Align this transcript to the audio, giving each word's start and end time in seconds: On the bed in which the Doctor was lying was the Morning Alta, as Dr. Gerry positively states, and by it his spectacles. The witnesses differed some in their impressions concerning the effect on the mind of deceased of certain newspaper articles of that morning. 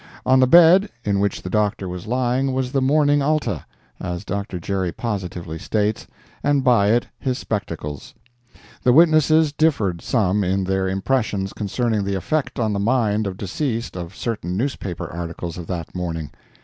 On 0.25 0.39
the 0.39 0.47
bed 0.47 0.89
in 1.03 1.19
which 1.19 1.43
the 1.43 1.49
Doctor 1.51 1.87
was 1.87 2.07
lying 2.07 2.53
was 2.53 2.71
the 2.71 2.81
Morning 2.81 3.21
Alta, 3.21 3.65
as 3.99 4.25
Dr. 4.25 4.59
Gerry 4.59 4.91
positively 4.91 5.59
states, 5.59 6.07
and 6.43 6.63
by 6.63 6.87
it 6.89 7.05
his 7.19 7.37
spectacles. 7.37 8.15
The 8.81 8.93
witnesses 8.93 9.51
differed 9.53 10.01
some 10.01 10.43
in 10.43 10.63
their 10.63 10.87
impressions 10.89 11.53
concerning 11.53 12.03
the 12.03 12.15
effect 12.15 12.57
on 12.57 12.73
the 12.73 12.79
mind 12.79 13.27
of 13.27 13.37
deceased 13.37 13.95
of 13.95 14.15
certain 14.15 14.57
newspaper 14.57 15.07
articles 15.07 15.59
of 15.59 15.67
that 15.67 15.93
morning. 15.93 16.31